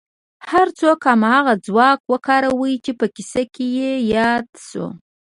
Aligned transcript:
هر 0.51 0.67
څوک 0.79 0.99
هماغه 1.11 1.53
ځواک 1.65 1.99
وکاروي 2.13 2.73
چې 2.85 2.91
په 2.99 3.05
کيسه 3.15 3.43
کې 3.53 3.67
ياد 4.15 4.47
شو. 4.67 4.85